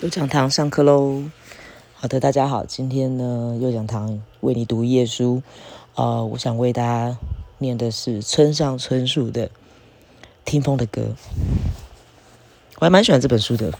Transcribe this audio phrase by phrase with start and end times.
[0.00, 1.24] 右讲堂上课喽！
[1.96, 5.42] 好的，大家好，今天呢，右讲堂为你读一页书。
[5.96, 7.18] 呃，我想为大家
[7.58, 9.48] 念的是村上春树的
[10.44, 11.02] 《听风的歌》。
[12.76, 13.76] 我还蛮喜欢这本书的。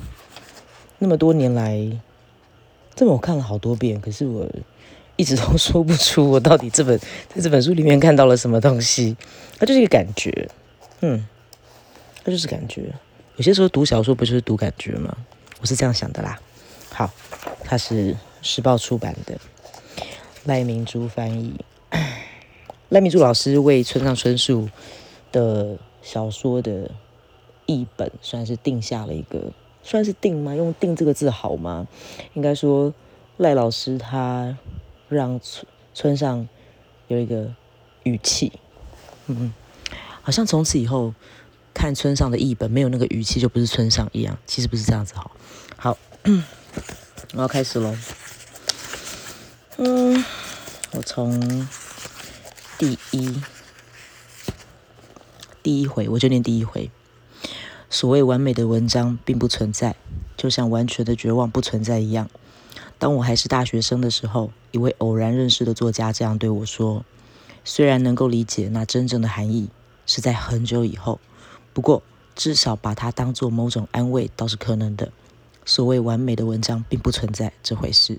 [0.98, 1.78] 那么多年来，
[2.96, 4.44] 这本我看了好多遍，可是我
[5.14, 6.98] 一直都说不出 我到底这本
[7.32, 9.16] 在这本书里面看到了什么东西。
[9.56, 10.50] 它就是一个感觉，
[11.00, 11.24] 嗯，
[12.24, 12.92] 它就是感觉。
[13.36, 15.16] 有些时候读小说不就是读感觉吗？
[15.60, 16.38] 我是这样想的啦。
[16.92, 17.10] 好，
[17.64, 19.38] 它是时报出版的，
[20.44, 21.54] 赖明珠翻译。
[22.90, 24.68] 赖明珠老师为村上春树
[25.32, 26.90] 的小说的
[27.66, 30.54] 译本，算是定下了一个，算是定吗？
[30.54, 31.88] 用“定”这个字好吗？
[32.34, 32.94] 应该说，
[33.36, 34.56] 赖老师他
[35.08, 36.48] 让村村上
[37.08, 37.52] 有一个
[38.04, 38.52] 语气，
[39.26, 39.52] 嗯，
[40.22, 41.12] 好像从此以后。
[41.78, 44.36] 看村上的译本，没有那个语气就不是村上一样。
[44.46, 45.30] 其实不是这样子，好，
[45.76, 45.96] 好，
[47.34, 47.96] 我要开始喽。
[49.76, 50.24] 嗯，
[50.90, 51.68] 我从
[52.76, 53.40] 第一
[55.62, 56.90] 第一回我就念第一回。
[57.88, 59.94] 所谓完美的文章并不存在，
[60.36, 62.28] 就像完全的绝望不存在一样。
[62.98, 67.04] 当我还是大学生的时候，一位偶然认识的作家这样对我说。
[67.64, 69.68] 虽然能够理解那真正的含义，
[70.06, 71.20] 是在很久以后。
[71.78, 72.02] 不过，
[72.34, 75.12] 至少把它当做某种安慰倒是可能的。
[75.64, 78.18] 所谓完美的文章并不存在这回事。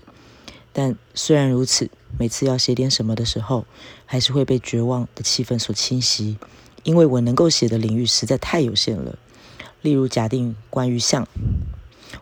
[0.72, 3.66] 但虽然如此，每次要写点什么的时候，
[4.06, 6.38] 还是会被绝望的气氛所侵袭，
[6.84, 9.18] 因为我能够写的领域实在太有限了。
[9.82, 11.28] 例如，假定关于像，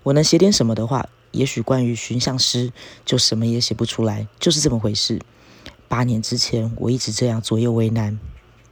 [0.02, 2.72] 我能写点什么的话，也许关于寻像诗
[3.04, 5.20] 就什么也写不出来，就是这么回事。
[5.86, 8.18] 八年之前，我一直这样左右为难。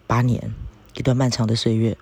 [0.09, 0.53] 八年，
[0.97, 1.97] 一段漫长的岁月。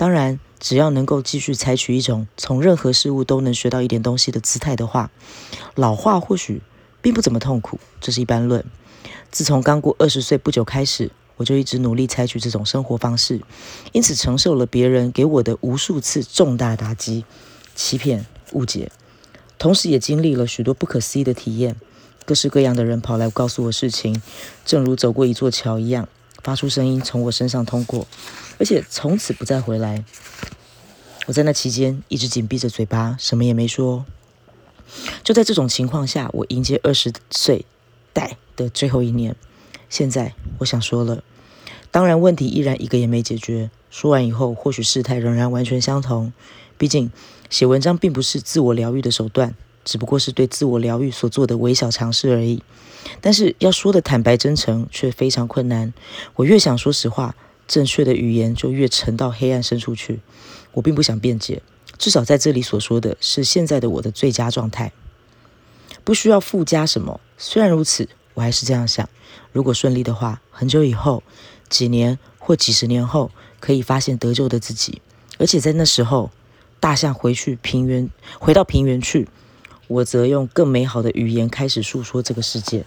[0.00, 5.10] 当然，只要能够继续采取一种从任何事物都能学到一点东西的姿态的话，
[5.74, 6.62] 老化或许
[7.02, 7.78] 并不怎么痛苦。
[8.00, 8.64] 这是一般论。
[9.30, 13.42] 自从刚过二十岁不久开始，我就一直努力采取这种生活方式，
[13.92, 17.26] 因此承受了别人给我的无数次重大打击、
[17.74, 18.90] 欺骗、误解，
[19.58, 21.76] 同时也经历了许多不可思议的体验。
[22.24, 24.22] 各式各样的人跑来告诉我事情，
[24.64, 26.08] 正如走过一座桥一样。
[26.42, 28.06] 发出声音从我身上通过，
[28.58, 30.04] 而且从此不再回来。
[31.26, 34.04] 我在那期间一直紧闭着嘴巴，什么也没说。
[35.22, 37.64] 就在这种情况下，我迎接二十岁
[38.12, 39.36] 代的最后一年。
[39.88, 41.22] 现在我想说了，
[41.90, 43.70] 当然问题依然一个也没解决。
[43.90, 46.32] 说完以后，或许事态仍然完全相同。
[46.78, 47.12] 毕竟
[47.48, 49.54] 写文章并不是自我疗愈的手段。
[49.84, 52.62] 只不过是对自我疗愈所做的微小尝试而已，
[53.20, 55.92] 但是要说的坦白真诚却非常困难。
[56.36, 57.34] 我越想说实话，
[57.66, 60.20] 正确的语言就越沉到黑暗深处去。
[60.72, 61.62] 我并不想辩解，
[61.98, 64.92] 至少在这里所说的是现在的我的最佳状态，
[66.04, 67.20] 不需要附加什么。
[67.36, 69.08] 虽然如此，我还是这样想：
[69.52, 71.22] 如果顺利的话，很久以后，
[71.68, 75.00] 几年或几十年后，可以发现得救的自己，
[75.38, 76.30] 而且在那时候，
[76.78, 78.08] 大象回去平原，
[78.38, 79.26] 回到平原去。
[79.90, 82.84] 我则用更美好的语言开始诉说这个世界。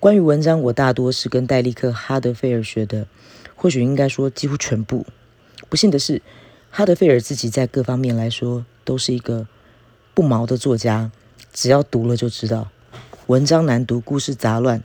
[0.00, 3.06] 关于文章，我大多是跟戴利克·哈德菲尔学的，
[3.54, 5.04] 或许应该说几乎全部。
[5.68, 6.22] 不幸的是，
[6.70, 9.46] 哈德菲尔自己在各方面来说都是一个
[10.14, 11.12] 不毛的作家，
[11.52, 12.70] 只要读了就知道，
[13.26, 14.82] 文章难读，故事杂乱，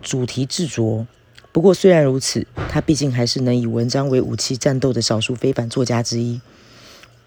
[0.00, 1.06] 主题执着。
[1.52, 6.40] 不过虽然如此，他毕竟还是能以文章为武器战斗的少数非凡作家之一。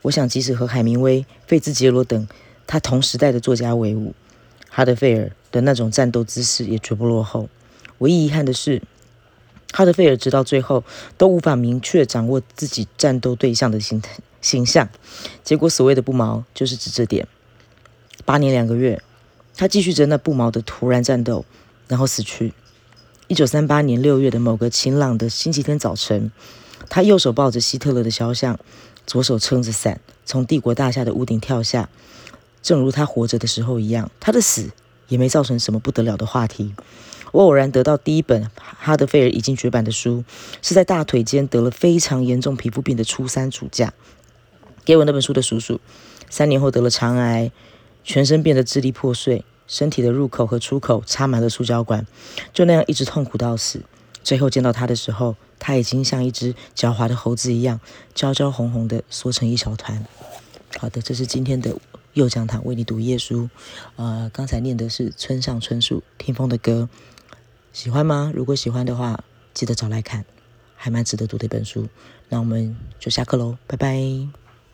[0.02, 2.28] 我想，即使和海明威、费兹杰罗等。
[2.68, 4.14] 他同时代的作家为伍，
[4.70, 7.50] 哈德菲尔的那种战斗姿势也绝不落后。
[7.98, 8.82] 唯一遗憾的是，
[9.74, 10.84] 哈德菲尔直到最后
[11.18, 14.02] 都无法明确掌握自己战斗对象的形
[14.42, 14.90] 形象。
[15.44, 17.28] 结果，所谓的不毛就是指这点。
[18.26, 19.02] 八年两个月，
[19.56, 21.46] 他继续着那不毛的突然战斗，
[21.88, 22.54] 然后死去。
[23.28, 26.32] 一九三八年六月的某个晴朗的星期天早晨，
[26.90, 28.60] 他右手抱着希特勒的肖像，
[29.06, 31.90] 左手撑着伞，从帝国大厦的屋顶跳下。
[32.62, 34.72] 正如他活着的时候一样，他的死
[35.08, 36.74] 也没造成什么不得了的话题。
[37.32, 40.26] 我偶然得到第一本哈德菲尔已经绝版的书，
[40.62, 43.94] 是在大腿间得了非常严重皮肤病的初三暑假。
[44.84, 45.80] 给我那本书的叔叔，
[46.30, 47.52] 三年后得了肠癌，
[48.04, 52.06] 全身变得支离破碎，身体的入口和出口插满了塑胶管，
[52.54, 53.84] 就那样一直痛苦到死。
[54.24, 57.80] 最后见到他的时候，他已经像一只狡猾的猴子一样，
[58.14, 60.06] 焦焦红红的缩成一小团。
[60.78, 61.76] 好的，这是今天的。
[62.14, 63.50] 右讲堂为你读耶稣，
[63.96, 66.90] 呃，刚才念的是村上春树《听风的歌》，
[67.72, 68.32] 喜欢吗？
[68.36, 69.24] 如果喜欢的话，
[69.54, 70.26] 记得找来看，
[70.76, 71.88] 还蛮值得读的一本书。
[72.30, 74.41] 那我们就下课喽，拜拜。